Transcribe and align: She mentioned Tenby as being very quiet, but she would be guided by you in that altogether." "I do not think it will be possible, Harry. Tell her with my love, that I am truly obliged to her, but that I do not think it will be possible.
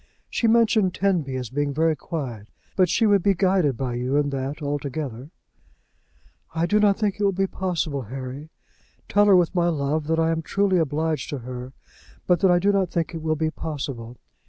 She 0.31 0.47
mentioned 0.47 0.95
Tenby 0.95 1.35
as 1.35 1.51
being 1.51 1.75
very 1.75 1.95
quiet, 1.95 2.49
but 2.75 2.89
she 2.89 3.05
would 3.05 3.21
be 3.21 3.35
guided 3.35 3.77
by 3.77 3.93
you 3.93 4.15
in 4.15 4.31
that 4.31 4.59
altogether." 4.59 5.29
"I 6.55 6.65
do 6.65 6.79
not 6.79 6.97
think 6.97 7.19
it 7.19 7.23
will 7.23 7.31
be 7.31 7.45
possible, 7.45 8.01
Harry. 8.01 8.49
Tell 9.07 9.27
her 9.27 9.35
with 9.35 9.53
my 9.53 9.67
love, 9.67 10.07
that 10.07 10.17
I 10.17 10.31
am 10.31 10.41
truly 10.41 10.79
obliged 10.79 11.29
to 11.29 11.37
her, 11.45 11.73
but 12.25 12.39
that 12.39 12.49
I 12.49 12.57
do 12.57 12.71
not 12.71 12.89
think 12.89 13.13
it 13.13 13.21
will 13.21 13.35
be 13.35 13.51
possible. 13.51 14.17